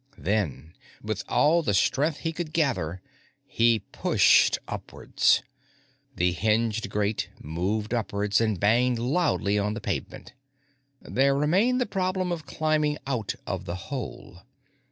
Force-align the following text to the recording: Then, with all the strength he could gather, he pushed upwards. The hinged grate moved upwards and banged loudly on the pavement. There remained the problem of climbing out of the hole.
Then, 0.17 0.73
with 1.03 1.23
all 1.29 1.61
the 1.61 1.75
strength 1.75 2.21
he 2.21 2.33
could 2.33 2.53
gather, 2.53 3.03
he 3.45 3.81
pushed 3.91 4.57
upwards. 4.67 5.43
The 6.15 6.31
hinged 6.31 6.89
grate 6.89 7.29
moved 7.39 7.93
upwards 7.93 8.41
and 8.41 8.59
banged 8.59 8.97
loudly 8.97 9.59
on 9.59 9.75
the 9.75 9.79
pavement. 9.79 10.33
There 11.03 11.35
remained 11.35 11.79
the 11.79 11.85
problem 11.85 12.31
of 12.31 12.47
climbing 12.47 12.97
out 13.05 13.35
of 13.45 13.65
the 13.65 13.75
hole. 13.75 14.39